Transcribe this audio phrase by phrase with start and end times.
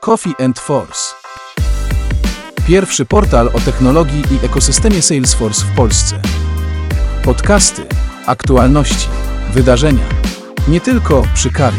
[0.00, 1.14] Coffee and Force.
[2.66, 6.20] Pierwszy portal o technologii i ekosystemie Salesforce w Polsce.
[7.24, 7.82] Podcasty,
[8.26, 9.08] aktualności,
[9.52, 10.04] wydarzenia.
[10.68, 11.78] Nie tylko przy kawie.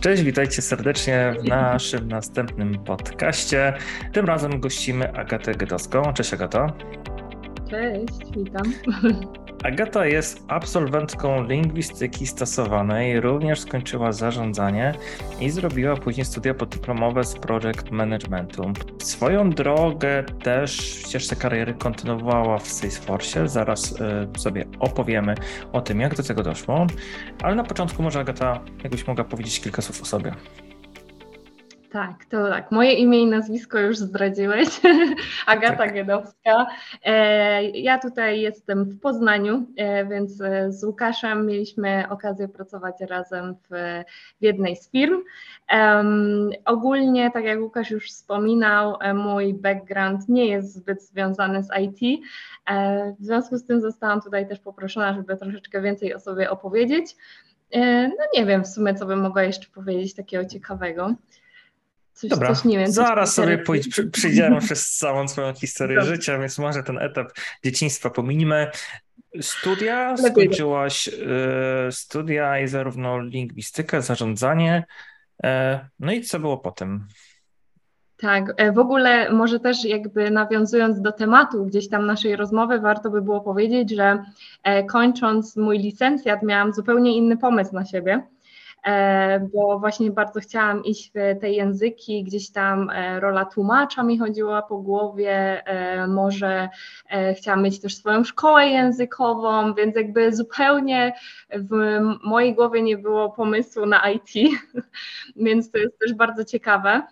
[0.00, 3.78] Cześć, witajcie serdecznie w naszym następnym podcaście.
[4.12, 6.12] Tym razem gościmy Agatę Gydowską.
[6.12, 6.66] Cześć Agato.
[7.70, 8.72] Cześć, witam.
[9.68, 14.94] Agata jest absolwentką lingwistyki stosowanej, również skończyła zarządzanie
[15.40, 18.72] i zrobiła później studia podyplomowe z project managementu.
[18.98, 23.48] Swoją drogę też ścieżce kariery kontynuowała w Salesforce.
[23.48, 25.34] Zaraz y, sobie opowiemy
[25.72, 26.86] o tym, jak do tego doszło.
[27.42, 30.34] Ale na początku może Agata, jakbyś mogła powiedzieć kilka słów o sobie.
[31.90, 32.72] Tak, to tak.
[32.72, 34.68] Moje imię i nazwisko już zdradziłeś.
[35.46, 35.94] Agata tak.
[35.94, 36.66] Giedowska.
[37.04, 43.54] E, ja tutaj jestem w Poznaniu, e, więc e, z Łukaszem mieliśmy okazję pracować razem
[43.54, 44.02] w,
[44.40, 45.22] w jednej z firm.
[46.64, 52.22] ogólnie, tak jak Łukasz już wspominał, mój background nie jest zbyt związany z IT.
[53.20, 57.16] w związku z tym zostałam tutaj też poproszona, żeby troszeczkę więcej o sobie opowiedzieć.
[58.18, 61.14] no nie wiem w sumie, co bym mogła jeszcze powiedzieć takiego ciekawego.
[62.20, 66.14] Coś, Dobra, coś nie wiem, zaraz sobie pójdź, przy, przyjdziemy przez całą swoją historię Dobra.
[66.14, 67.32] życia, więc może ten etap
[67.64, 68.70] dzieciństwa pominimy.
[69.40, 71.12] Studia, skończyłaś y,
[71.90, 74.84] studia i zarówno lingwistykę, zarządzanie.
[75.44, 75.48] Y,
[75.98, 77.06] no i co było potem?
[78.16, 83.10] Tak, e, w ogóle może też jakby nawiązując do tematu gdzieś tam naszej rozmowy, warto
[83.10, 84.24] by było powiedzieć, że
[84.88, 88.22] kończąc mój licencjat miałam zupełnie inny pomysł na siebie.
[88.86, 94.18] E, bo właśnie bardzo chciałam iść w te języki, gdzieś tam e, rola tłumacza mi
[94.18, 96.68] chodziła po głowie, e, może
[97.36, 101.12] chciałam mieć też swoją szkołę językową, więc jakby zupełnie
[101.50, 104.58] w mojej głowie nie było pomysłu na IT,
[105.46, 107.02] więc to jest też bardzo ciekawe.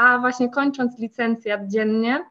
[0.00, 2.24] A właśnie kończąc licencjat dziennie,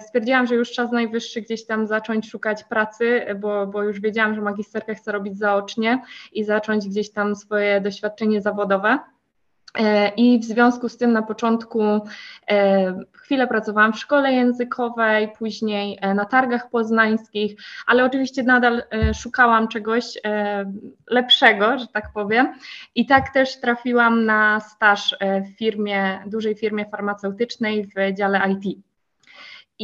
[0.00, 4.40] stwierdziłam, że już czas najwyższy gdzieś tam zacząć szukać pracy, bo, bo już wiedziałam, że
[4.40, 6.02] magisterkę chcę robić zaocznie
[6.32, 8.98] i zacząć gdzieś tam swoje doświadczenie zawodowe.
[9.78, 11.82] E, I w związku z tym na początku
[12.50, 18.82] e, chwilę pracowałam w szkole językowej, później na targach poznańskich, ale oczywiście nadal
[19.14, 20.04] szukałam czegoś
[21.10, 22.54] lepszego, że tak powiem.
[22.94, 28.91] I tak też trafiłam na staż w firmie, dużej firmie farmaceutycznej w dziale IT.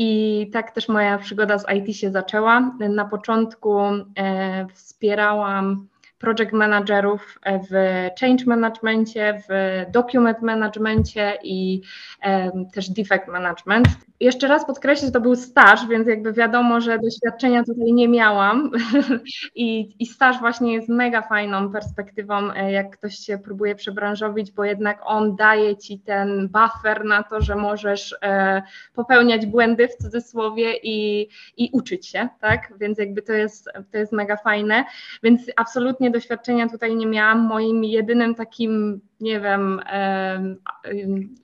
[0.01, 2.61] I tak też moja przygoda z IT się zaczęła.
[2.89, 5.89] Na początku e, wspierałam
[6.19, 7.39] project managerów
[7.71, 11.83] w change managementie, w document managementie i
[12.23, 13.89] e, też defect management.
[14.21, 18.71] Jeszcze raz podkreślę, że to był staż, więc jakby wiadomo, że doświadczenia tutaj nie miałam
[19.55, 24.65] I, i staż właśnie jest mega fajną perspektywą, e, jak ktoś się próbuje przebranżowić, bo
[24.65, 28.63] jednak on daje ci ten buffer na to, że możesz e,
[28.95, 32.73] popełniać błędy w cudzysłowie i, i uczyć się, tak?
[32.81, 34.85] Więc jakby to jest, to jest mega fajne,
[35.23, 37.41] więc absolutnie doświadczenia tutaj nie miałam.
[37.41, 39.81] Moim jedynym takim nie wiem,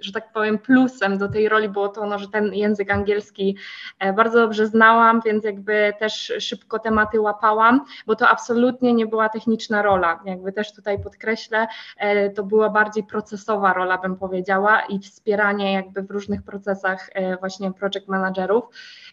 [0.00, 3.56] że tak powiem, plusem do tej roli było to, no, że ten język angielski
[3.98, 9.28] e, bardzo dobrze znałam, więc jakby też szybko tematy łapałam, bo to absolutnie nie była
[9.28, 10.20] techniczna rola.
[10.24, 11.66] Jakby też tutaj podkreślę,
[11.98, 17.36] e, to była bardziej procesowa rola, bym powiedziała, i wspieranie jakby w różnych procesach e,
[17.36, 18.64] właśnie project managerów,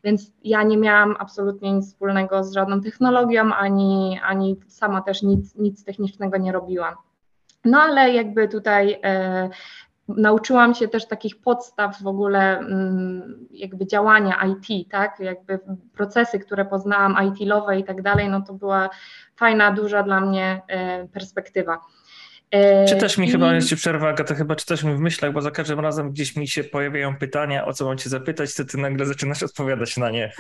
[0.04, 5.56] więc ja nie miałam absolutnie nic wspólnego z żadną technologią, ani, ani sama też nic,
[5.56, 6.96] nic technicznego nie robiłam.
[7.66, 9.02] No ale jakby tutaj
[10.18, 15.60] nauczyłam się też takich podstaw w ogóle mm, jakby działania IT, tak, jakby
[15.94, 18.90] procesy, które poznałam IT-lowe i tak dalej, no to była
[19.36, 21.80] fajna, duża dla mnie e, perspektywa.
[22.52, 23.32] E, czytasz mi I...
[23.32, 26.48] chyba, jeszcze przerwa, to chyba czytasz mi w myślach, bo za każdym razem gdzieś mi
[26.48, 30.32] się pojawiają pytania, o co mam cię zapytać, to ty nagle zaczynasz odpowiadać na nie.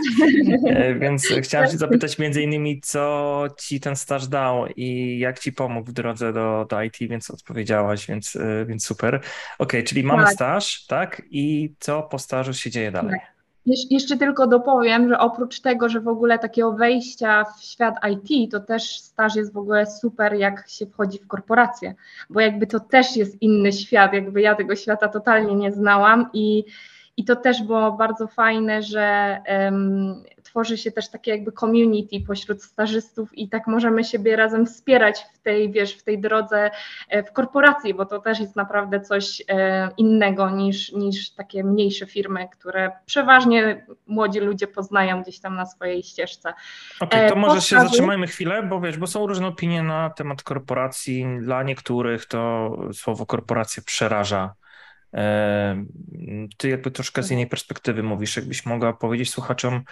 [0.68, 5.54] E, więc chciałam cię zapytać między innymi, co ci ten staż dał i jak ci
[5.54, 9.16] pomógł w drodze do, do IT, więc odpowiedziałaś, więc, e, więc super.
[9.16, 9.26] Okej,
[9.58, 10.34] okay, czyli mamy tak.
[10.34, 11.22] staż, tak?
[11.30, 13.20] I co po stażu się dzieje dalej?
[13.20, 13.41] Tak.
[13.66, 18.60] Jeszcze tylko dopowiem, że oprócz tego, że w ogóle takiego wejścia w świat IT, to
[18.60, 21.96] też staż jest w ogóle super, jak się wchodzi w korporację,
[22.30, 26.64] bo jakby to też jest inny świat, jakby ja tego świata totalnie nie znałam i,
[27.18, 32.64] i to też było bardzo fajne, że um, tworzy się też takie jakby community pośród
[32.64, 36.72] stażystów i tak możemy siebie razem wspierać w tej, wiesz, w tej drodze
[37.28, 39.44] w korporacji, bo to też jest naprawdę coś
[39.98, 46.04] innego niż, niż takie mniejsze firmy, które przeważnie młodzi ludzie poznają gdzieś tam na swojej
[46.04, 46.54] ścieżce.
[47.00, 50.44] Okej, okay, to może się zatrzymajmy chwilę, bo wiesz, bo są różne opinie na temat
[50.44, 51.26] korporacji.
[51.42, 54.54] Dla niektórych to słowo korporacja przeraża.
[55.14, 55.86] E,
[56.58, 59.84] ty jakby troszkę z innej perspektywy mówisz, jakbyś mogła powiedzieć słuchaczom e,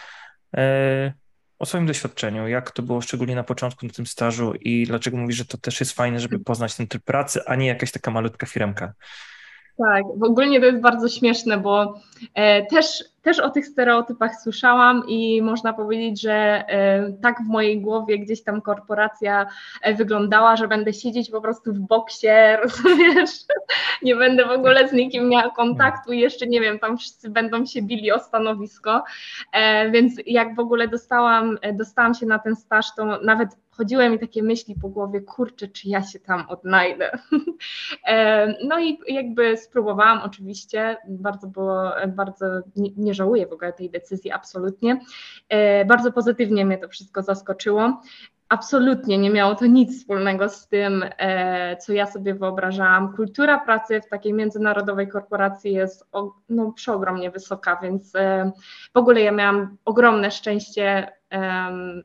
[1.60, 5.38] o swoim doświadczeniu, jak to było szczególnie na początku na tym stażu i dlaczego mówisz,
[5.38, 8.46] że to też jest fajne, żeby poznać ten tryb pracy, a nie jakaś taka malutka
[8.46, 8.94] firmka.
[9.84, 10.24] Tak, w
[10.60, 11.94] to jest bardzo śmieszne, bo
[12.34, 17.82] e, też też o tych stereotypach słyszałam i można powiedzieć, że e, tak w mojej
[17.82, 19.48] głowie gdzieś tam korporacja
[19.82, 22.28] e, wyglądała, że będę siedzieć po prostu w boksie,
[22.64, 23.30] rozumiesz?
[24.02, 27.66] Nie będę w ogóle z nikim miała kontaktu i jeszcze nie wiem, tam wszyscy będą
[27.66, 29.04] się bili o stanowisko.
[29.54, 33.50] E, więc jak w ogóle dostałam, dostałam się na ten staż, to nawet
[33.80, 37.12] chodziły mi takie myśli po głowie, kurczę, czy ja się tam odnajdę.
[38.64, 42.46] No i jakby spróbowałam oczywiście, bardzo było, bardzo
[42.76, 45.00] nie żałuję w ogóle tej decyzji, absolutnie.
[45.50, 48.02] E, bardzo pozytywnie mnie to wszystko zaskoczyło.
[48.50, 53.16] Absolutnie nie miało to nic wspólnego z tym, e, co ja sobie wyobrażałam.
[53.16, 56.08] Kultura pracy w takiej międzynarodowej korporacji jest
[56.50, 58.52] no, przeogromnie wysoka, więc e,
[58.94, 61.12] w ogóle ja miałam ogromne szczęście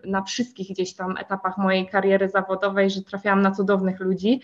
[0.05, 4.41] na wszystkich gdzieś tam etapach mojej kariery zawodowej, że trafiałam na cudownych ludzi.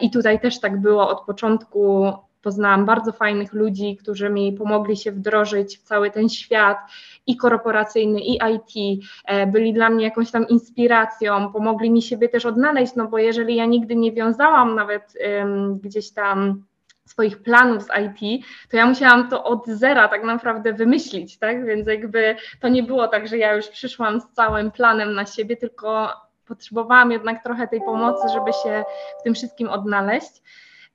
[0.00, 2.12] I tutaj też tak było od początku
[2.42, 6.78] poznałam bardzo fajnych ludzi, którzy mi pomogli się wdrożyć w cały ten świat
[7.26, 12.46] i korporacyjny, i IT, e, byli dla mnie jakąś tam inspiracją, pomogli mi siebie też
[12.46, 16.64] odnaleźć, no bo jeżeli ja nigdy nie wiązałam nawet um, gdzieś tam
[17.06, 21.66] swoich planów z IT, to ja musiałam to od zera tak naprawdę wymyślić, tak?
[21.66, 25.56] Więc jakby to nie było tak, że ja już przyszłam z całym planem na siebie,
[25.56, 26.12] tylko
[26.46, 28.84] potrzebowałam jednak trochę tej pomocy, żeby się
[29.20, 30.42] w tym wszystkim odnaleźć.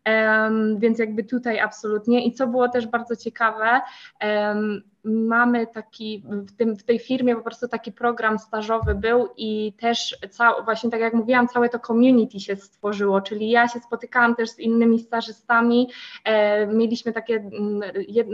[0.06, 2.26] Um, więc jakby tutaj absolutnie.
[2.26, 3.82] I co było też bardzo ciekawe,
[4.24, 9.74] um, mamy taki, w, tym, w tej firmie po prostu taki program stażowy był i
[9.80, 14.36] też cał, właśnie tak jak mówiłam, całe to community się stworzyło, czyli ja się spotykałam
[14.36, 15.90] też z innymi stażystami,
[16.24, 18.28] e, mieliśmy takie mm, jed,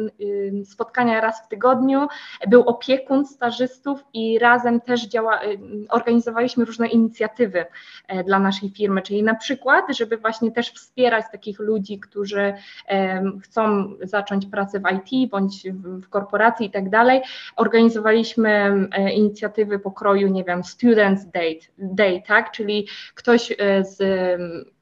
[0.66, 2.08] spotkania raz w tygodniu,
[2.48, 5.60] był opiekun stażystów i razem też działa, y,
[5.90, 7.66] organizowaliśmy różne inicjatywy
[8.08, 12.54] e, dla naszej firmy, czyli na przykład, żeby właśnie też wspierać takich ludzi, którzy
[12.90, 17.22] e, chcą zacząć pracę w IT bądź w korporacji, i tak dalej.
[17.56, 18.50] Organizowaliśmy
[18.92, 22.52] e, inicjatywy pokroju, nie wiem, Students Day, Day tak?
[22.52, 24.02] Czyli ktoś e, z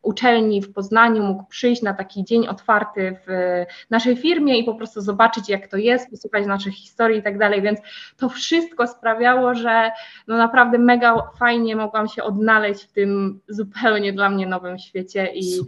[0.01, 5.01] uczelni w Poznaniu mógł przyjść na taki dzień otwarty w naszej firmie i po prostu
[5.01, 7.61] zobaczyć, jak to jest, posłuchać naszych historii i tak dalej.
[7.61, 7.79] Więc
[8.17, 9.91] to wszystko sprawiało, że
[10.27, 15.59] no naprawdę mega fajnie mogłam się odnaleźć w tym zupełnie dla mnie nowym świecie i,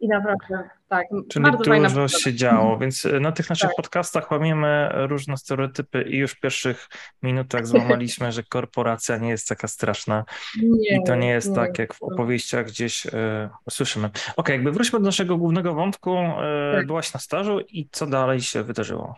[0.00, 1.06] i naprawdę tak.
[1.28, 1.44] Czyli
[1.82, 3.76] dużo się działo, więc e, na tych naszych tak.
[3.76, 6.88] podcastach łamiemy różne stereotypy i już w pierwszych
[7.22, 10.24] minutach złamaliśmy, że korporacja nie jest taka straszna
[10.62, 14.06] nie, i to nie jest nie, tak, jak w opowieściach gdzieś e, słyszymy.
[14.06, 16.16] Okej, okay, jakby wróćmy do naszego głównego wątku.
[16.16, 16.86] E, tak.
[16.86, 19.14] Byłaś na stażu i co dalej się wydarzyło?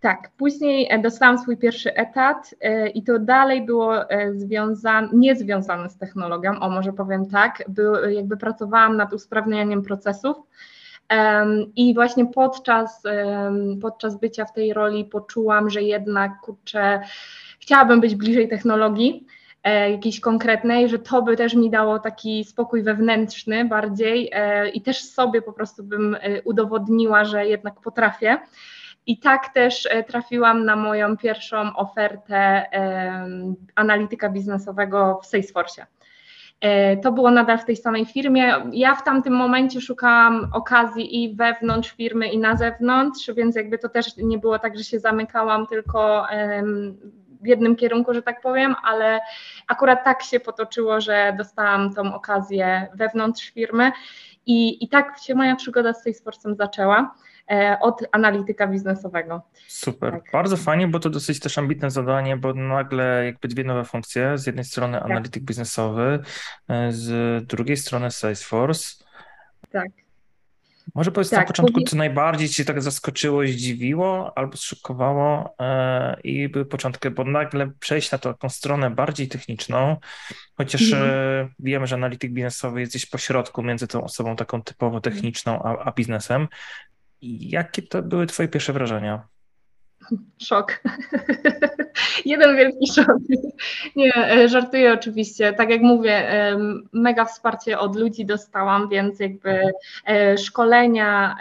[0.00, 3.94] Tak, później e, dostałam swój pierwszy etat e, i to dalej było
[4.32, 10.36] związane, nie związane z technologią, o może powiem tak, był, jakby pracowałam nad usprawnianiem procesów
[11.76, 13.02] i właśnie podczas,
[13.82, 17.00] podczas bycia w tej roli poczułam, że jednak kurczę,
[17.60, 19.26] chciałabym być bliżej technologii,
[19.70, 25.04] jakiejś konkretnej, że to by też mi dało taki spokój wewnętrzny bardziej e, i też
[25.04, 28.38] sobie po prostu bym e, udowodniła, że jednak potrafię.
[29.06, 32.66] I tak też trafiłam na moją pierwszą ofertę
[33.74, 35.86] analityka biznesowego w Salesforce.
[37.02, 38.54] To było nadal w tej samej firmie.
[38.72, 43.88] Ja w tamtym momencie szukałam okazji i wewnątrz firmy, i na zewnątrz, więc jakby to
[43.88, 46.26] też nie było tak, że się zamykałam tylko
[47.40, 49.20] w jednym kierunku, że tak powiem, ale
[49.68, 53.92] akurat tak się potoczyło, że dostałam tą okazję wewnątrz firmy
[54.46, 57.14] i, i tak się moja przygoda z Salesforce'em zaczęła
[57.50, 59.42] e, od analityka biznesowego.
[59.68, 60.22] Super, tak.
[60.32, 64.46] bardzo fajnie, bo to dosyć też ambitne zadanie, bo nagle jakby dwie nowe funkcje, z
[64.46, 65.10] jednej strony tak.
[65.10, 66.18] analityk biznesowy,
[66.68, 69.04] e, z drugiej strony Salesforce.
[69.70, 70.05] Tak.
[70.94, 76.48] Może powiedz tak, na początku, co najbardziej Cię tak zaskoczyło, zdziwiło albo zszokowało e, i
[76.48, 79.96] były początki, bo nagle przejść na taką stronę bardziej techniczną,
[80.56, 81.10] chociaż mm.
[81.10, 85.84] e, wiemy, że analityk biznesowy jest gdzieś pośrodku między tą osobą taką typowo techniczną a,
[85.84, 86.48] a biznesem.
[87.22, 89.28] Jakie to były Twoje pierwsze wrażenia?
[90.38, 90.72] Szok.
[92.24, 93.16] Jeden wielki szok.
[93.96, 95.52] Nie, e, żartuję oczywiście.
[95.52, 96.30] Tak jak mówię,
[96.92, 99.60] mega wsparcie od ludzi dostałam, więc jakby
[100.06, 101.36] e, szkolenia,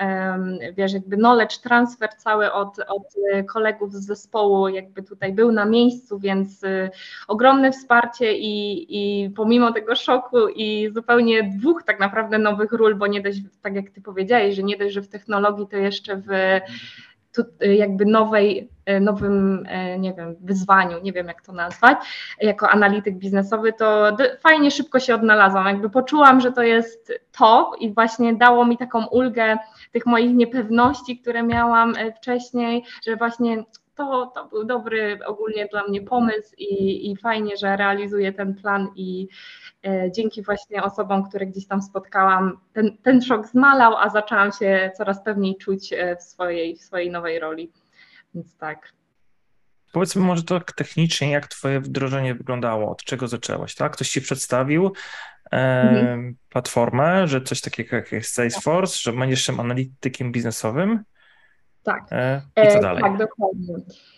[0.78, 3.14] wiesz, jakby knowledge transfer cały od, od
[3.48, 6.90] kolegów z zespołu jakby tutaj był na miejscu, więc e,
[7.28, 13.08] ogromne wsparcie i, i pomimo tego szoku i zupełnie dwóch tak naprawdę nowych ról, bo
[13.08, 16.30] nie dość, tak jak ty powiedziałeś, że nie dość, że w technologii, to jeszcze w
[17.36, 21.98] tu, jakby nowej, e, nowym, e, nie wiem, wyzwaniu, nie wiem jak to nazwać,
[22.42, 25.68] jako analityk biznesowy, to fajnie szybko się odnalazłam.
[25.68, 29.58] Jakby poczułam, że to jest to i właśnie dało mi taką ulgę
[29.92, 33.64] tych moich niepewności, które miałam wcześniej, że właśnie
[33.96, 38.88] to, to był dobry ogólnie dla mnie pomysł i, i fajnie, że realizuję ten plan
[38.96, 39.28] i
[39.88, 44.92] e, dzięki właśnie osobom, które gdzieś tam spotkałam, ten, ten szok zmalał, a zaczęłam się
[44.98, 47.72] coraz pewniej czuć e, w swojej, w swojej nowej roli.
[48.36, 48.94] Więc tak.
[49.92, 53.94] Powiedzmy może tak technicznie, jak Twoje wdrożenie wyglądało, od czego zaczęłaś, tak?
[53.94, 54.92] Ktoś Ci przedstawił
[55.52, 56.36] e, mhm.
[56.50, 61.04] platformę, że coś takiego jak Salesforce, że będziesz tym analitykiem biznesowym,
[61.86, 62.04] tak.
[62.12, 63.04] E, I co e, dalej?
[63.04, 63.76] Tak, dokładnie.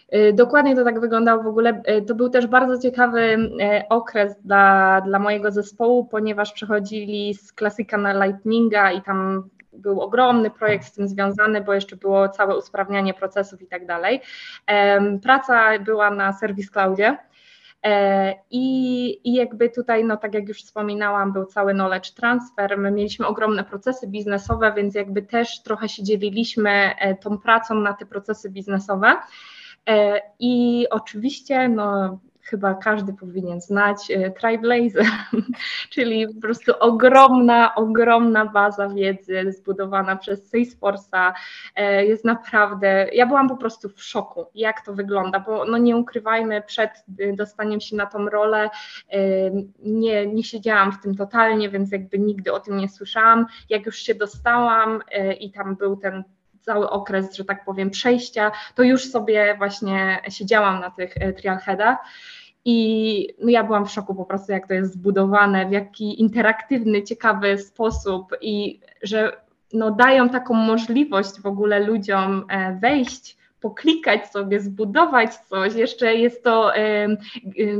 [0.09, 1.81] E, dokładnie to tak wyglądało w ogóle.
[2.07, 3.49] To był też bardzo ciekawy
[3.89, 10.49] okres dla, dla mojego zespołu, ponieważ przechodzili z klasyka na Lightninga i tam był ogromny
[10.49, 14.21] projekt z tym związany, bo jeszcze było całe usprawnianie procesów i tak dalej.
[15.23, 17.17] Praca była na Service Cloudzie.
[17.83, 22.77] E, I, I jakby tutaj, no tak jak już wspominałam, był cały knowledge transfer.
[22.77, 26.69] My mieliśmy ogromne procesy biznesowe, więc jakby też trochę się dzieliliśmy
[26.99, 29.15] e, tą pracą na te procesy biznesowe.
[29.89, 35.05] E, I oczywiście, no, chyba każdy powinien znać e, Triblazer,
[35.93, 41.33] czyli po prostu ogromna, ogromna baza wiedzy zbudowana przez Salesforce'a.
[41.75, 45.97] E, jest naprawdę, ja byłam po prostu w szoku, jak to wygląda, bo no nie
[45.97, 48.69] ukrywajmy, przed e, dostaniem się na tą rolę
[49.79, 53.45] nie, nie siedziałam w tym totalnie, więc jakby nigdy o tym nie słyszałam.
[53.69, 55.01] Jak już się dostałam
[55.39, 56.23] i tam był ten
[56.67, 61.97] cały okres, że tak powiem, przejścia, to już sobie właśnie siedziałam na tych trialheadach.
[62.65, 67.03] I no ja byłam w szoku po prostu, jak to jest zbudowane, w jaki interaktywny,
[67.03, 69.41] ciekawy sposób i że
[69.73, 75.73] no, dają taką możliwość w ogóle ludziom e, wejść poklikać sobie, zbudować coś.
[75.75, 76.73] Jeszcze jest to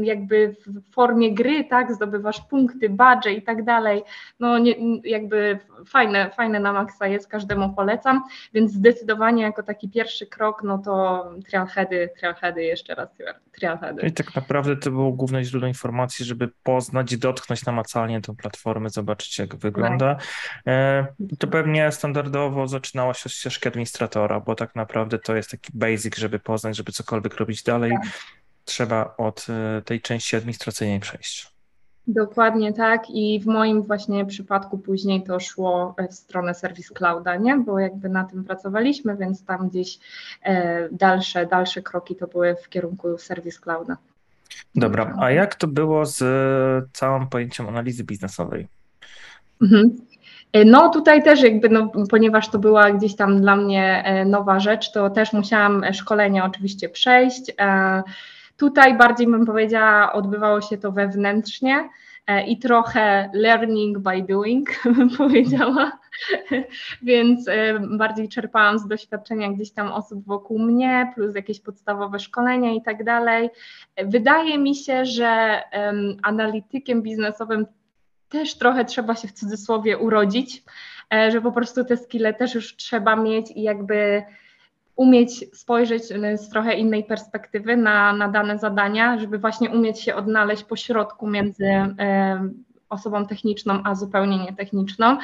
[0.01, 4.03] jakby w formie gry, tak, zdobywasz punkty, badże i tak dalej.
[4.39, 10.27] No nie, jakby fajne, fajne na maksa jest, każdemu polecam, więc zdecydowanie jako taki pierwszy
[10.27, 13.09] krok, no to trialheady, trialheady, jeszcze raz
[13.51, 14.07] trialheady.
[14.07, 19.39] I tak naprawdę to było główne źródło informacji, żeby poznać, dotknąć namacalnie tę platformę, zobaczyć
[19.39, 20.15] jak wygląda.
[20.15, 20.23] Tak.
[20.67, 21.07] E,
[21.39, 26.17] to pewnie standardowo zaczynało się od ścieżki administratora, bo tak naprawdę to jest taki basic,
[26.17, 28.11] żeby poznać, żeby cokolwiek robić dalej, tak.
[28.65, 31.57] trzeba od e, tej części administracyjnej przejść.
[32.07, 37.57] Dokładnie tak i w moim właśnie przypadku później to szło w stronę Service Clouda, nie?
[37.57, 39.99] bo jakby na tym pracowaliśmy, więc tam gdzieś
[40.43, 43.97] e, dalsze, dalsze kroki to były w kierunku Service Clouda.
[44.75, 46.23] Dobra, a jak to było z
[46.93, 48.67] całym pojęciem analizy biznesowej?
[49.61, 49.97] Mhm.
[50.53, 54.59] E, no tutaj też jakby, no, ponieważ to była gdzieś tam dla mnie e, nowa
[54.59, 57.51] rzecz, to też musiałam szkolenia oczywiście przejść.
[57.59, 58.03] E,
[58.57, 61.89] tutaj bardziej bym powiedziała, odbywało się to wewnętrznie
[62.47, 65.91] i trochę learning by doing, bym powiedziała,
[67.01, 67.45] więc
[67.97, 73.03] bardziej czerpałam z doświadczenia gdzieś tam osób wokół mnie, plus jakieś podstawowe szkolenia i tak
[73.03, 73.49] dalej.
[74.05, 75.61] Wydaje mi się, że
[76.23, 77.65] analitykiem biznesowym
[78.29, 80.63] też trochę trzeba się w cudzysłowie urodzić,
[81.13, 84.23] e, że po prostu te skille też już trzeba mieć i jakby
[84.95, 86.03] umieć spojrzeć
[86.35, 91.27] z trochę innej perspektywy na, na dane zadania, żeby właśnie umieć się odnaleźć po środku
[91.27, 92.49] między e,
[92.89, 95.17] osobą techniczną, a zupełnie nietechniczną,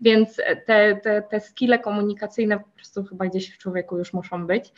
[0.00, 0.36] więc
[0.66, 4.72] te, te, te skille komunikacyjne po prostu chyba gdzieś w człowieku już muszą być.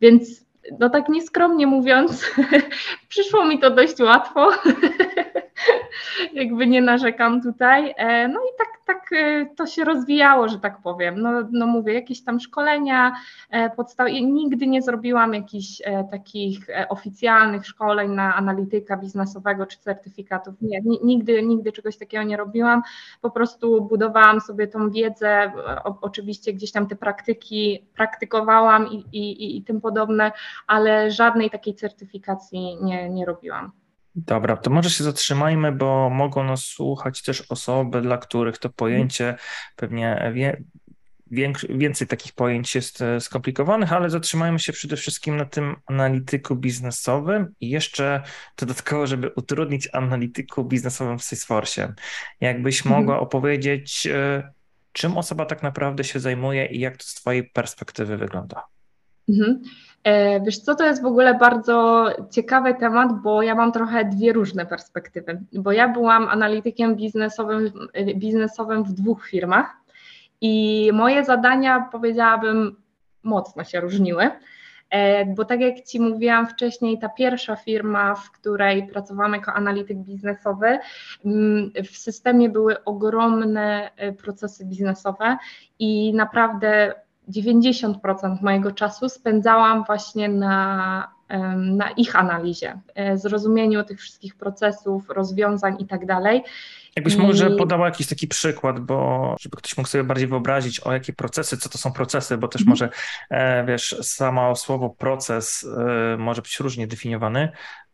[0.00, 2.30] Więc no tak nieskromnie mówiąc,
[3.08, 4.50] przyszło mi to dość łatwo.
[6.32, 7.94] jakby nie narzekam tutaj.
[7.96, 11.20] E, no i tak, tak e, to się rozwijało, że tak powiem.
[11.20, 13.12] No, no mówię, jakieś tam szkolenia
[13.50, 14.20] e, podstawowe.
[14.20, 20.54] Nigdy nie zrobiłam jakichś takich oficjalnych szkoleń na analityka biznesowego czy certyfikatów.
[20.60, 22.82] Nie, nigdy, nigdy czegoś takiego nie robiłam.
[23.20, 25.52] Po prostu budowałam sobie tą wiedzę,
[26.00, 30.32] oczywiście gdzieś tam te praktyki praktykowałam i, i, i tym podobne,
[30.66, 33.79] ale żadnej takiej certyfikacji nie, nie robiłam.
[34.14, 39.36] Dobra, to może się zatrzymajmy, bo mogą nas słuchać też osoby, dla których to pojęcie
[39.76, 40.62] pewnie wie,
[41.70, 47.54] więcej takich pojęć jest e, skomplikowanych, ale zatrzymajmy się przede wszystkim na tym analityku biznesowym
[47.60, 48.22] i jeszcze
[48.58, 51.94] dodatkowo, żeby utrudnić analityku biznesowym w Salesforce.
[52.40, 53.00] Jakbyś mhm.
[53.00, 54.52] mogła opowiedzieć, e,
[54.92, 58.64] czym osoba tak naprawdę się zajmuje i jak to z Twojej perspektywy wygląda?
[59.28, 59.62] Mhm.
[60.04, 64.32] E, wiesz co, to jest w ogóle bardzo ciekawy temat, bo ja mam trochę dwie
[64.32, 67.72] różne perspektywy, bo ja byłam analitykiem biznesowym,
[68.16, 69.76] biznesowym w dwóch firmach
[70.40, 72.76] i moje zadania, powiedziałabym,
[73.22, 74.30] mocno się różniły.
[74.90, 79.98] E, bo tak jak Ci mówiłam wcześniej, ta pierwsza firma, w której pracowałam jako analityk
[79.98, 80.78] biznesowy,
[81.24, 85.36] mm, w systemie były ogromne e, procesy biznesowe
[85.78, 86.94] i naprawdę
[87.30, 91.08] 90% mojego czasu spędzałam właśnie na,
[91.56, 96.42] na ich analizie, e, zrozumieniu tych wszystkich procesów, rozwiązań i tak dalej.
[96.96, 101.12] Jakbyś może podała jakiś taki przykład, bo żeby ktoś mógł sobie bardziej wyobrazić, o jakie
[101.12, 102.70] procesy, co to są procesy, bo też mm.
[102.70, 102.88] może,
[103.30, 107.48] e, wiesz, samo słowo proces e, może być różnie definiowany.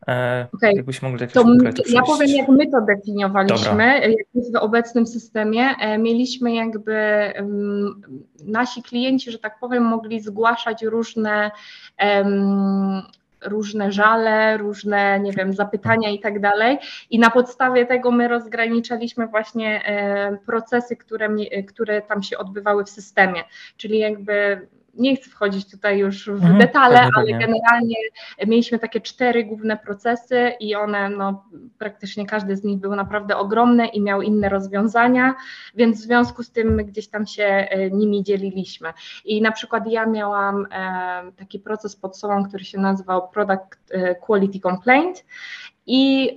[0.09, 0.73] E, okay.
[0.73, 1.45] Jakbyś mogli jakieś to
[1.88, 4.00] Ja powiem, jak my to definiowaliśmy.
[4.35, 8.03] W obecnym systemie mieliśmy jakby um,
[8.45, 11.50] nasi klienci, że tak powiem, mogli zgłaszać różne
[12.00, 13.03] um,
[13.45, 16.78] różne żale, różne, nie wiem, zapytania i tak dalej.
[17.11, 21.28] I na podstawie tego my rozgraniczaliśmy właśnie e, procesy, które,
[21.69, 23.45] które tam się odbywały w systemie.
[23.76, 24.66] Czyli jakby
[24.99, 27.97] nie chcę wchodzić tutaj już w mhm, detale, ale generalnie
[28.47, 31.45] mieliśmy takie cztery główne procesy i one, no
[31.79, 35.35] praktycznie każdy z nich był naprawdę ogromny i miał inne rozwiązania,
[35.75, 38.93] więc w związku z tym my gdzieś tam się e, nimi dzieliliśmy.
[39.25, 44.15] I na przykład ja miałam e, taki proces pod sobą, który się nazywał Product e,
[44.15, 45.25] Quality Complaint
[45.87, 46.37] i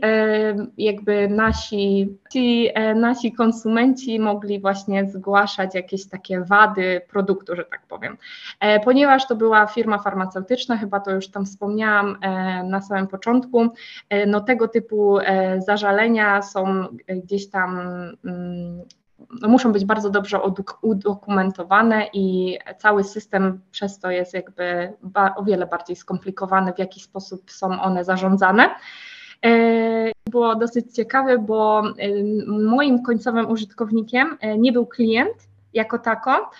[0.77, 7.81] jakby nasi, ci, e, nasi konsumenci mogli właśnie zgłaszać jakieś takie wady produktu, że tak
[7.87, 8.17] powiem.
[8.59, 13.67] E, ponieważ to była firma farmaceutyczna, chyba to już tam wspomniałam e, na samym początku,
[14.27, 15.17] no tego typu
[15.57, 17.79] zażalenia są gdzieś tam
[18.25, 18.81] mm,
[19.41, 20.39] no muszą być bardzo dobrze
[20.81, 24.93] udokumentowane i cały system przez to jest jakby
[25.35, 28.69] o wiele bardziej skomplikowany, w jaki sposób są one zarządzane.
[29.45, 31.93] E, było dosyć ciekawe, bo e,
[32.47, 36.51] moim końcowym użytkownikiem e, nie był klient, jako tako,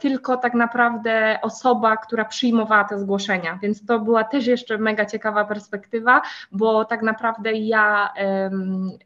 [0.00, 3.58] tylko tak naprawdę osoba, która przyjmowała te zgłoszenia.
[3.62, 8.12] Więc to była też jeszcze mega ciekawa perspektywa, bo tak naprawdę ja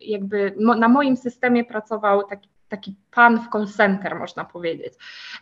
[0.00, 4.94] jakby na moim systemie pracował taki taki pan w call center, można powiedzieć.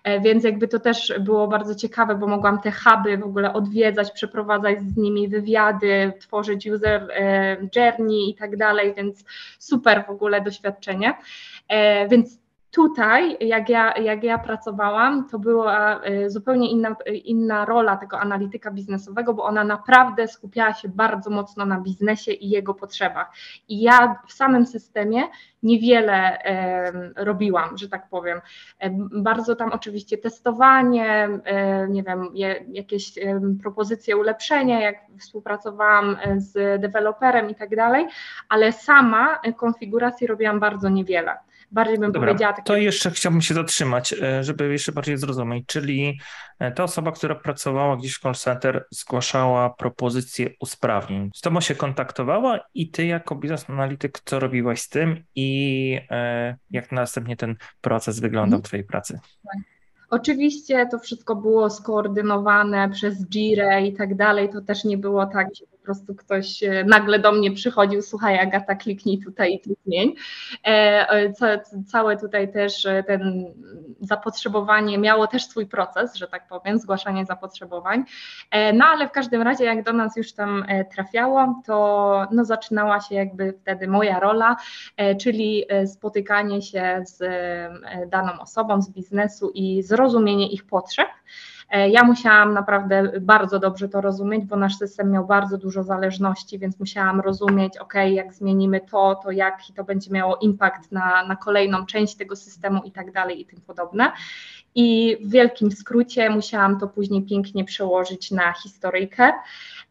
[0.05, 4.13] E, więc jakby to też było bardzo ciekawe, bo mogłam te huby w ogóle odwiedzać,
[4.13, 9.25] przeprowadzać z nimi wywiady, tworzyć user e, journey i tak dalej, więc
[9.59, 11.15] super w ogóle doświadczenie.
[11.69, 12.44] E, więc
[12.75, 18.71] Tutaj, jak ja, jak ja pracowałam, to była e, zupełnie inna, inna rola tego analityka
[18.71, 23.33] biznesowego, bo ona naprawdę skupiała się bardzo mocno na biznesie i jego potrzebach.
[23.69, 25.23] I ja w samym systemie
[25.63, 28.41] niewiele e, robiłam, że tak powiem.
[28.79, 36.17] E, bardzo tam oczywiście testowanie, e, nie wiem, je, jakieś e, propozycje ulepszenia, jak współpracowałam
[36.37, 38.07] z deweloperem i tak dalej,
[38.49, 41.39] ale sama konfiguracji robiłam bardzo niewiele
[41.75, 42.53] bardziej bym Dobra, powiedziała.
[42.53, 42.67] Takie...
[42.67, 46.19] To jeszcze chciałbym się zatrzymać, e, żeby jeszcze bardziej zrozumieć, czyli
[46.59, 51.31] e, ta osoba, która pracowała gdzieś w call center, zgłaszała propozycję usprawnień.
[51.35, 56.57] Z tobą się kontaktowała i ty jako biznes analityk, co robiłaś z tym i e,
[56.71, 59.21] jak następnie ten proces wyglądał w twojej pracy?
[60.11, 64.49] Oczywiście to wszystko było skoordynowane przez Jirę i tak dalej.
[64.49, 68.39] To też nie było tak, że po prostu ktoś e, nagle do mnie przychodził, słuchaj
[68.39, 70.15] Agata, kliknij tutaj i tu zmień.
[70.67, 71.33] E,
[71.87, 73.45] całe tutaj też e, ten
[74.01, 78.05] zapotrzebowanie miało też swój proces, że tak powiem, zgłaszanie zapotrzebowań.
[78.75, 83.15] No ale w każdym razie jak do nas już tam trafiało, to no, zaczynała się
[83.15, 84.57] jakby wtedy moja rola,
[85.21, 87.19] czyli spotykanie się z
[88.11, 91.09] daną osobą z biznesu i zrozumienie ich potrzeb.
[91.75, 96.59] E, ja musiałam naprawdę bardzo dobrze to rozumieć, bo nasz system miał bardzo dużo zależności,
[96.59, 101.37] więc musiałam rozumieć, ok, jak zmienimy to, to jaki to będzie miało impact na, na
[101.37, 104.13] kolejną część tego systemu i tak dalej i tym podobne.
[104.75, 109.33] I w wielkim skrócie musiałam to później pięknie przełożyć na historyjkę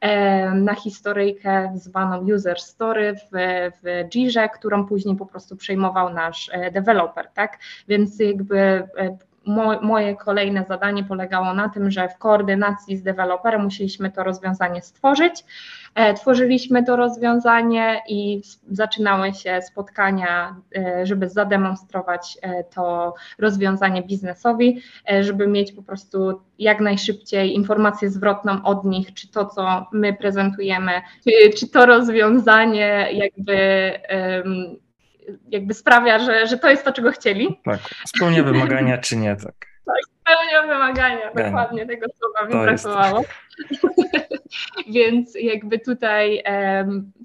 [0.02, 3.38] e, na historyjkę zwaną user story w,
[3.84, 7.60] w Jirze, którą później po prostu przejmował nasz e, deweloper, tak?
[7.88, 8.88] Więc jakby
[9.82, 15.46] moje kolejne zadanie polegało na tym, że w koordynacji z deweloperem musieliśmy to rozwiązanie stworzyć.
[15.96, 24.82] E, tworzyliśmy to rozwiązanie i zaczynały się spotkania, e, żeby zademonstrować e, to rozwiązanie biznesowi,
[25.22, 30.92] żeby mieć po prostu jak najszybciej informację zwrotną od nich, czy to, co my prezentujemy,
[31.24, 33.92] czy, czy to rozwiązanie jakby
[35.50, 37.60] jakby sprawia, że, że to jest to, czego chcieli.
[37.66, 39.56] Tak, spełnia wymagania, czy nie, tak.
[39.86, 43.24] Tak, spełnia wymagania, dokładnie tego słowa mi brakowało.
[44.96, 46.44] Więc jakby tutaj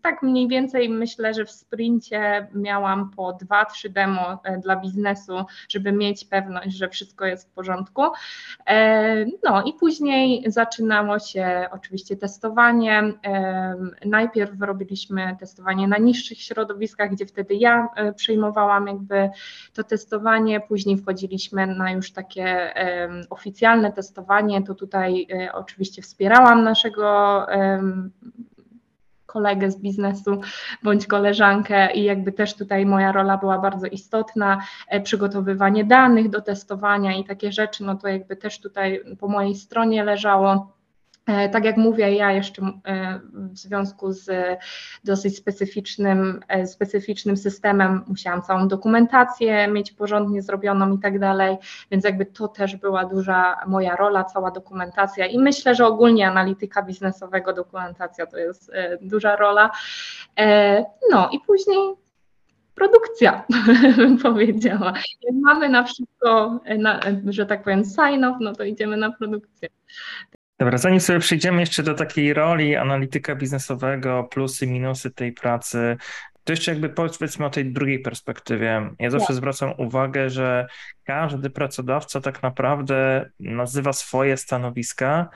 [0.03, 5.45] tak mniej więcej myślę, że w sprincie miałam po dwa, trzy demo e, dla biznesu,
[5.69, 8.03] żeby mieć pewność, że wszystko jest w porządku.
[8.67, 13.03] E, no i później zaczynało się oczywiście testowanie.
[14.05, 19.31] Najpierw robiliśmy testowanie na niższych środowiskach, gdzie wtedy ja e, przejmowałam jakby
[19.75, 22.75] to testowanie, później wchodziliśmy na już takie
[23.31, 27.18] oficjalne testowanie, to tutaj oczywiście wspierałam naszego
[29.29, 30.41] kolegę z biznesu
[30.83, 36.41] bądź koleżankę i jakby też tutaj moja rola była bardzo istotna, e, przygotowywanie danych do
[36.41, 40.78] testowania i takie rzeczy, no to jakby też tutaj po mojej stronie leżało.
[41.29, 44.31] E, tak jak mówię, ja jeszcze e, w związku z
[45.05, 51.57] dosyć specyficznym, e, specyficznym systemem musiałam całą dokumentację mieć porządnie zrobioną i tak dalej,
[51.91, 56.83] więc jakby to też była duża moja rola, cała dokumentacja i myślę, że ogólnie analityka
[56.83, 59.71] biznesowego, dokumentacja to jest duża rola.
[61.11, 61.95] No i później
[62.75, 63.45] produkcja,
[63.97, 64.93] bym powiedziała.
[65.23, 69.69] Jak mamy na wszystko, na, że tak powiem, sign-off, no to idziemy na produkcję.
[70.59, 75.97] Dobra, zanim sobie przejdziemy jeszcze do takiej roli analityka biznesowego, plusy, minusy tej pracy,
[76.49, 78.91] to jeszcze jakby powiedzmy o tej drugiej perspektywie.
[78.99, 79.37] Ja zawsze tak.
[79.37, 80.67] zwracam uwagę, że
[81.05, 85.29] każdy pracodawca tak naprawdę nazywa swoje stanowiska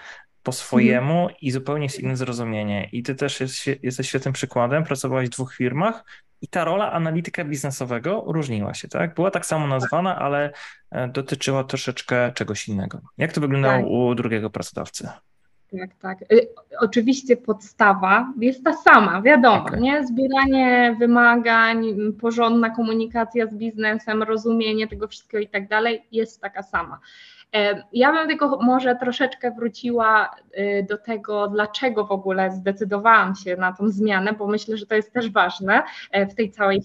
[0.43, 1.39] po swojemu mhm.
[1.41, 2.89] i zupełnie jest inne zrozumienie.
[2.93, 6.05] I ty też jest, jesteś świetnym przykładem, pracowałeś w dwóch firmach
[6.43, 9.15] i ta rola analityka biznesowego różniła się, tak?
[9.15, 10.53] Była tak samo nazwana, ale
[10.91, 13.01] e, dotyczyła troszeczkę czegoś innego.
[13.19, 13.87] Jak to wyglądało tak.
[13.91, 15.09] u drugiego pracodawcy?
[15.79, 16.33] Tak, tak.
[16.33, 19.81] Y, oczywiście podstawa jest ta sama, wiadomo, okay.
[19.81, 20.07] nie?
[20.07, 21.85] Zbieranie wymagań,
[22.21, 26.99] porządna komunikacja z biznesem, rozumienie tego wszystkiego i tak dalej jest taka sama.
[27.55, 33.57] E, ja bym tylko może troszeczkę wróciła y, do tego, dlaczego w ogóle zdecydowałam się
[33.57, 36.83] na tą zmianę, bo myślę, że to jest też ważne e, w tej całej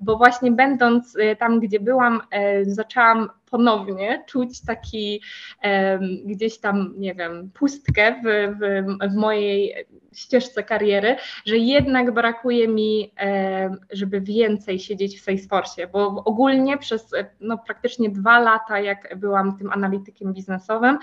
[0.00, 5.22] bo właśnie będąc y, tam, gdzie byłam, e, zaczęłam ponownie czuć taki
[6.24, 8.26] gdzieś tam, nie wiem, pustkę w,
[8.58, 9.74] w, w mojej
[10.12, 13.12] ścieżce kariery, że jednak brakuje mi,
[13.90, 19.72] żeby więcej siedzieć w Salesforce, bo ogólnie przez no, praktycznie dwa lata, jak byłam tym
[19.72, 20.98] analitykiem biznesowym,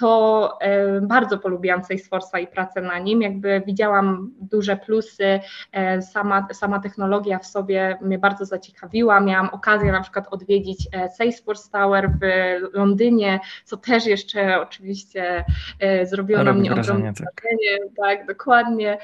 [0.00, 0.58] to
[1.02, 3.22] bardzo polubiłam Salesforce'a i pracę na nim.
[3.22, 5.40] Jakby widziałam duże plusy,
[5.72, 9.20] e, sama, sama technologia w sobie mnie bardzo zaciekawiła.
[9.20, 12.24] Miałam okazję na przykład odwiedzić e, Salesforce Tower w
[12.76, 15.44] Londynie, co też jeszcze oczywiście
[15.80, 17.42] e, zrobiło na mnie ogromne tak.
[17.42, 17.78] wrażenie.
[17.96, 18.98] Tak, dokładnie.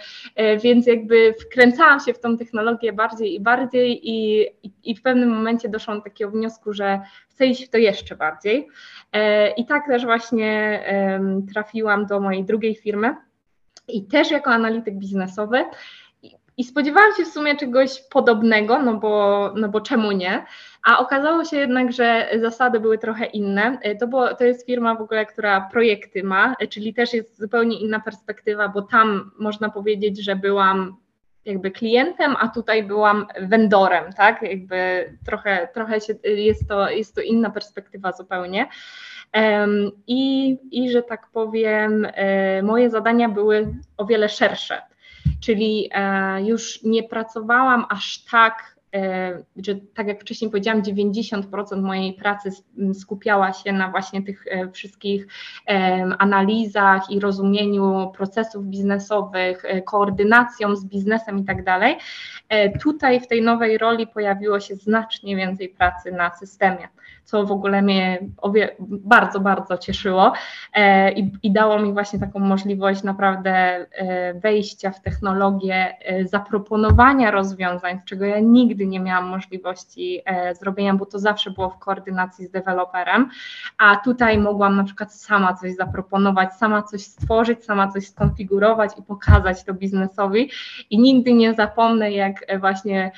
[0.62, 5.28] Więc jakby wkręcałam się w tą technologię bardziej i bardziej i, i, i w pewnym
[5.30, 7.00] momencie doszłam do takiego wniosku, że
[7.36, 8.68] chcę iść w to jeszcze bardziej.
[9.12, 10.80] E, I tak też właśnie
[11.52, 13.14] trafiłam do mojej drugiej firmy
[13.88, 15.64] i też jako analityk biznesowy.
[16.56, 20.44] I spodziewałam się w sumie czegoś podobnego, no bo, no bo czemu nie?
[20.82, 23.78] A okazało się jednak, że zasady były trochę inne.
[23.82, 27.38] E, to, było, to jest firma w ogóle, która projekty ma, e, czyli też jest
[27.38, 30.96] zupełnie inna perspektywa, bo tam można powiedzieć, że byłam
[31.46, 34.42] jakby klientem, a tutaj byłam vendorem, tak?
[34.42, 38.68] Jakby trochę, trochę się, jest, to, jest to inna perspektywa zupełnie.
[40.06, 44.82] I, I że tak powiem, e, moje zadania były o wiele szersze,
[45.40, 48.75] czyli e, już nie pracowałam aż tak
[49.56, 52.50] że tak jak wcześniej powiedziałam, 90% mojej pracy
[52.94, 55.26] skupiała się na właśnie tych e, wszystkich
[56.18, 61.96] analizach i rozumieniu procesów biznesowych, e, koordynacją z biznesem i tak dalej.
[62.80, 66.88] Tutaj w tej nowej roli pojawiło się znacznie więcej pracy na systemie
[67.26, 68.18] co w ogóle mnie
[68.80, 70.32] bardzo, bardzo cieszyło
[70.72, 77.30] e, i, i dało mi właśnie taką możliwość naprawdę e, wejścia w technologię, e, zaproponowania
[77.30, 80.22] rozwiązań, czego ja nigdy nie miałam możliwości
[80.60, 83.30] zrobienia, bo to zawsze było w koordynacji z deweloperem,
[83.78, 89.02] a tutaj mogłam na przykład sama coś zaproponować, sama coś stworzyć, sama coś skonfigurować i
[89.02, 90.50] pokazać to biznesowi.
[90.90, 93.10] I nigdy nie zapomnę, jak właśnie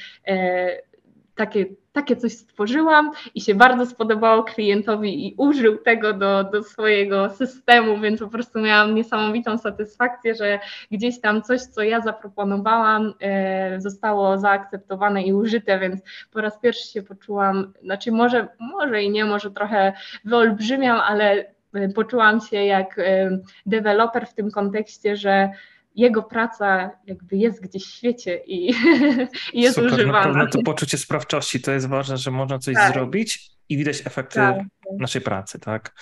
[1.39, 7.31] takie, takie coś stworzyłam i się bardzo spodobało klientowi i użył tego do, do swojego
[7.31, 10.59] systemu, więc po prostu miałam niesamowitą satysfakcję, że
[10.91, 16.01] gdzieś tam coś, co ja zaproponowałam, e, zostało zaakceptowane i użyte, więc
[16.33, 19.93] po raz pierwszy się poczułam, znaczy może, może i nie, może trochę
[20.25, 25.51] wyolbrzymiam, ale e, poczułam się jak e, deweloper w tym kontekście, że
[25.99, 28.75] jego praca jakby jest gdzieś w świecie i,
[29.55, 30.19] i jest Super, używana.
[30.19, 32.93] Na pewno to poczucie sprawczości to jest ważne, że można coś tak.
[32.93, 34.57] zrobić i widać efekty tak.
[34.99, 35.95] naszej pracy, tak?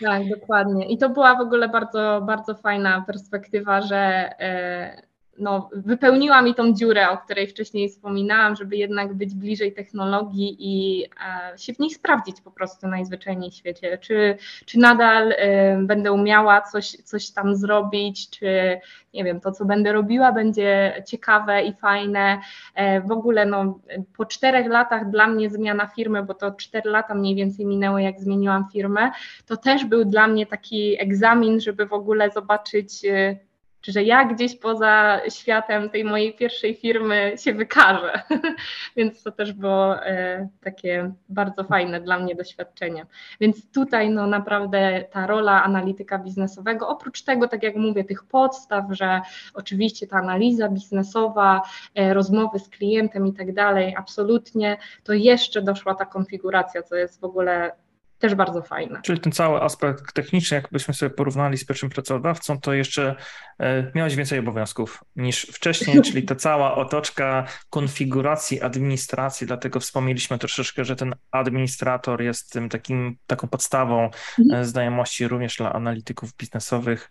[0.00, 0.88] Tak, dokładnie.
[0.88, 3.96] I to była w ogóle bardzo, bardzo fajna perspektywa, że
[4.40, 5.02] e,
[5.38, 11.04] no, wypełniła mi tą dziurę, o której wcześniej wspominałam, żeby jednak być bliżej technologii i
[11.04, 13.98] e, się w niej sprawdzić po prostu najzwyczajniej w świecie.
[13.98, 18.80] Czy, czy nadal e, będę umiała coś, coś tam zrobić, czy
[19.14, 22.40] nie wiem, to co będę robiła będzie ciekawe i fajne.
[22.74, 23.80] E, w ogóle no,
[24.16, 28.20] po czterech latach dla mnie zmiana firmy, bo to cztery lata mniej więcej minęło, jak
[28.20, 29.10] zmieniłam firmę,
[29.46, 33.36] to też był dla mnie taki egzamin, żeby w ogóle zobaczyć, e,
[33.84, 38.22] czy że ja gdzieś poza światem tej mojej pierwszej firmy się wykażę.
[38.96, 43.06] Więc to też było e, takie bardzo fajne dla mnie doświadczenie.
[43.40, 48.84] Więc tutaj no naprawdę ta rola analityka biznesowego, oprócz tego, tak jak mówię, tych podstaw,
[48.90, 49.20] że
[49.54, 51.62] oczywiście ta analiza biznesowa,
[51.94, 57.20] e, rozmowy z klientem i tak dalej, absolutnie, to jeszcze doszła ta konfiguracja, co jest
[57.20, 57.72] w ogóle
[58.18, 59.00] też bardzo fajne.
[59.02, 63.14] Czyli ten cały aspekt techniczny, jakbyśmy sobie porównali z pierwszym pracodawcą, to jeszcze
[63.58, 70.84] e, miałeś więcej obowiązków niż wcześniej, czyli ta cała otoczka konfiguracji administracji, dlatego wspomnieliśmy troszeczkę,
[70.84, 74.60] że ten administrator jest tym takim, taką podstawą mhm.
[74.60, 77.10] E, znajomości również dla analityków biznesowych,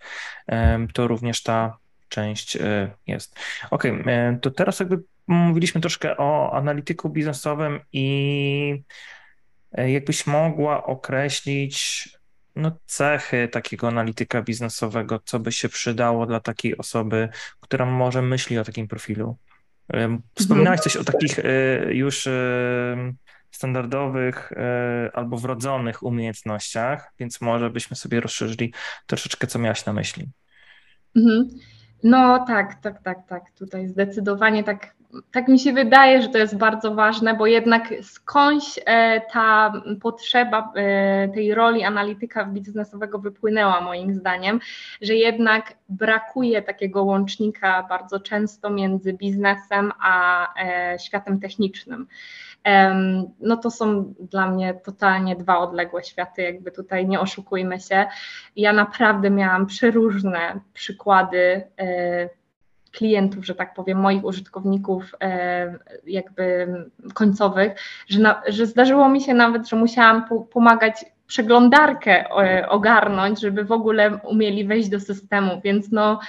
[0.94, 1.78] to również ta
[2.10, 3.40] część e, jest.
[3.72, 3.84] Ok,
[4.42, 9.23] to teraz jakby mówiliśmy troszkę o analityku biznesowym i E,
[9.78, 12.10] jakbyś mogła określić
[12.56, 18.58] no, cechy takiego analityka biznesowego, co by się przydało dla takiej osoby, która może myśli
[18.58, 19.38] o takim profilu?
[19.94, 21.44] E, wspominałaś coś o takich e,
[21.94, 22.28] już
[23.52, 24.52] standardowych
[25.14, 28.74] albo wrodzonych umiejętnościach, więc może byśmy sobie rozszerzyli
[29.08, 30.30] troszeczkę, co miałaś na myśli.
[31.16, 31.50] Mhm.
[32.04, 33.44] No tak, tak, tak, tak.
[33.60, 34.96] Tutaj zdecydowanie tak
[35.32, 40.74] tak mi się wydaje, że to jest bardzo ważne, bo jednak skądś e, ta potrzeba
[40.76, 44.60] e, tej roli analityka biznesowego wypłynęła moim zdaniem,
[45.02, 52.08] że jednak brakuje takiego łącznika bardzo często między biznesem a e, światem technicznym.
[53.40, 58.06] No to są dla mnie totalnie dwa odległe światy, jakby tutaj nie oszukujmy się.
[58.56, 61.64] Ja naprawdę miałam przeróżne przykłady
[62.94, 66.68] klientów, że tak powiem, moich użytkowników e, jakby
[67.14, 67.72] końcowych,
[68.08, 73.64] że, na, że zdarzyło mi się nawet, że musiałam po, pomagać przeglądarkę e, ogarnąć, żeby
[73.64, 76.20] w ogóle umieli wejść do systemu, więc no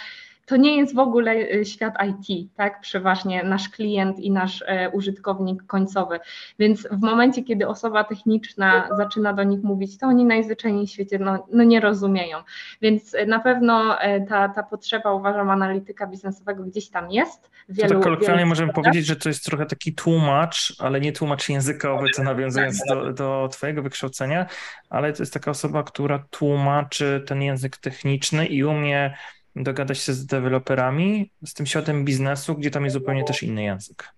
[0.46, 2.80] to nie jest w ogóle y, świat IT, tak?
[2.80, 6.20] Przeważnie nasz klient i nasz e, użytkownik końcowy.
[6.58, 11.18] Więc w momencie, kiedy osoba techniczna zaczyna do nich mówić, to oni najzwyczajniej w świecie
[11.18, 12.38] no, no nie rozumieją.
[12.82, 17.50] Więc e, na pewno e, ta, ta potrzeba, uważam, analityka biznesowego gdzieś tam jest.
[17.68, 21.48] Wielu, to tak kolokwialnie możemy powiedzieć, że to jest trochę taki tłumacz, ale nie tłumacz
[21.48, 24.46] językowy, to nawiązując do, do Twojego wykształcenia,
[24.90, 29.14] ale to jest taka osoba, która tłumaczy ten język techniczny i umie
[29.56, 34.13] dogadać się z deweloperami, z tym światem biznesu, gdzie tam jest zupełnie też inny język.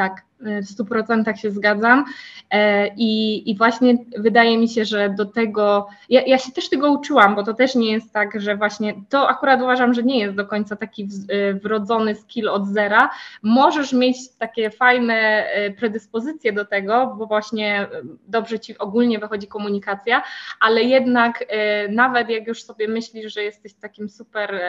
[0.00, 2.04] Tak, w 100% się zgadzam.
[2.50, 6.92] E, I, I właśnie wydaje mi się, że do tego, ja, ja, się też tego
[6.92, 10.34] uczyłam, bo to też nie jest tak, że właśnie to akurat uważam, że nie jest
[10.34, 13.10] do końca taki e, wrodzony skill od zera.
[13.42, 17.88] Możesz mieć takie fajne e, predyspozycje do tego, bo właśnie
[18.28, 20.22] dobrze ci ogólnie wychodzi komunikacja,
[20.60, 21.44] ale jednak
[21.88, 24.60] nawet jak już sobie myślisz, że jesteś takim super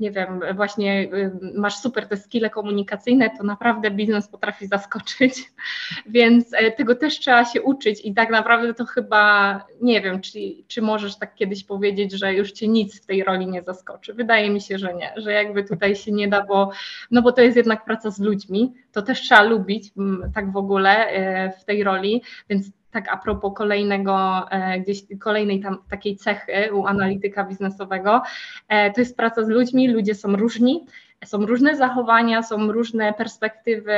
[0.00, 5.52] nie wiem, właśnie y, masz super te skille komunikacyjne, to naprawdę biznes potrafi zaskoczyć,
[6.06, 10.38] więc e, tego też trzeba się uczyć i tak naprawdę to chyba, nie wiem, czy,
[10.68, 14.14] czy możesz tak kiedyś powiedzieć, że już cię nic w tej roli nie zaskoczy.
[14.14, 16.70] Wydaje mi się, że nie, że jakby tutaj się nie da, bo,
[17.10, 19.92] no bo to jest jednak praca z ludźmi, to też trzeba lubić
[20.34, 25.60] tak w ogóle e, w tej roli, więc tak a propos kolejnego, e, gdzieś kolejnej
[25.60, 28.22] tam takiej cechy u analityka biznesowego,
[28.68, 30.86] e, to jest praca z ludźmi, ludzie są różni,
[31.24, 33.94] są różne zachowania, są różne perspektywy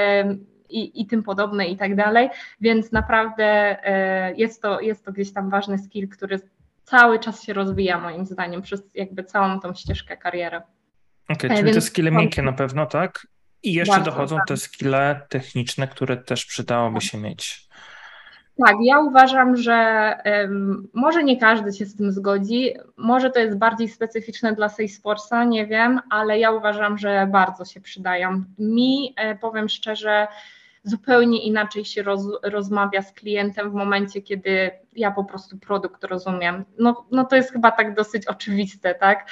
[0.68, 2.28] i, i tym podobne i tak dalej,
[2.60, 3.44] więc naprawdę
[3.84, 6.40] e, jest to, jest to gdzieś tam ważny skill, który
[6.84, 10.56] cały czas się rozwija moim zdaniem przez jakby całą tą ścieżkę kariery.
[11.28, 13.26] Okej, okay, czyli te skille miękkie na pewno, tak?
[13.62, 14.46] I jeszcze Bardzo, dochodzą tak.
[14.46, 17.65] te skille techniczne, które też przydałoby się mieć.
[18.64, 19.74] Tak, ja uważam, że
[20.24, 25.48] em, może nie każdy się z tym zgodzi, może to jest bardziej specyficzne dla Salesforce'a,
[25.48, 28.44] nie wiem, ale ja uważam, że bardzo się przydają.
[28.58, 30.26] Mi, e, powiem szczerze,
[30.84, 36.64] zupełnie inaczej się roz, rozmawia z klientem w momencie, kiedy ja po prostu produkt rozumiem.
[36.78, 39.26] No, no to jest chyba tak dosyć oczywiste, tak?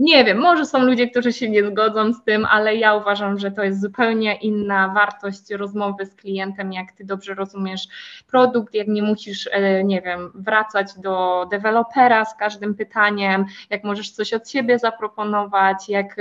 [0.00, 3.50] Nie wiem, może są ludzie, którzy się nie zgodzą z tym, ale ja uważam, że
[3.50, 7.88] to jest zupełnie inna wartość rozmowy z klientem, jak ty dobrze rozumiesz
[8.26, 14.10] produkt, jak nie musisz, e, nie wiem, wracać do dewelopera z każdym pytaniem, jak możesz
[14.10, 16.16] coś od siebie zaproponować, jak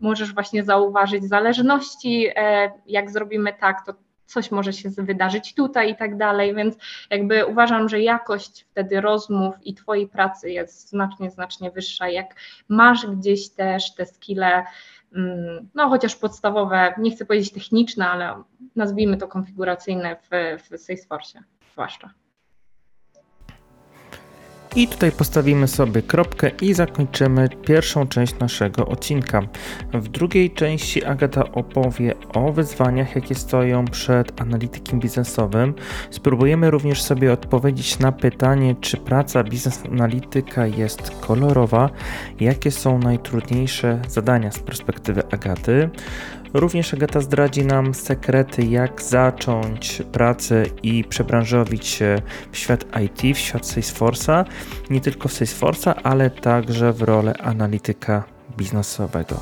[0.00, 3.94] możesz właśnie zauważyć zależności, e, jak zrobimy tak, to
[4.30, 6.76] coś może się wydarzyć tutaj i tak dalej, więc
[7.10, 12.34] jakby uważam, że jakość wtedy rozmów i Twojej pracy jest znacznie, znacznie wyższa, jak
[12.68, 14.64] masz gdzieś też te skille,
[15.14, 18.42] mm, no chociaż podstawowe, nie chcę powiedzieć techniczne, ale
[18.76, 22.10] nazwijmy to konfiguracyjne w, w Salesforce zwłaszcza.
[24.76, 29.42] I tutaj postawimy sobie kropkę i zakończymy pierwszą część naszego odcinka.
[29.92, 35.74] W drugiej części Agata opowie o wyzwaniach, jakie stoją przed analitykiem biznesowym.
[36.10, 41.90] Spróbujemy również sobie odpowiedzieć na pytanie, czy praca biznes analityka jest kolorowa,
[42.40, 45.90] jakie są najtrudniejsze zadania z perspektywy Agaty.
[46.54, 53.38] Również Agata zdradzi nam sekrety, jak zacząć pracę i przebranżowić się w świat IT, w
[53.38, 54.44] świat Salesforce'a,
[54.90, 58.24] nie tylko w Salesforce'a, ale także w rolę analityka
[58.56, 59.40] biznesowego.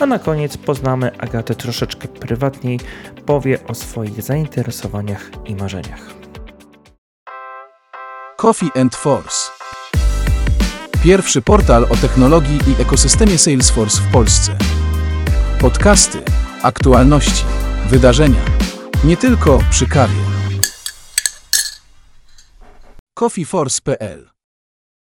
[0.00, 2.80] A na koniec poznamy Agatę troszeczkę prywatniej,
[3.26, 6.14] powie o swoich zainteresowaniach i marzeniach.
[8.36, 9.50] Coffee and Force.
[11.02, 14.73] Pierwszy portal o technologii i ekosystemie Salesforce w Polsce.
[15.60, 16.22] Podcasty,
[16.62, 17.44] aktualności,
[17.88, 18.40] wydarzenia.
[19.04, 20.14] Nie tylko przy kawie.
[23.14, 24.33] coffeeforce.pl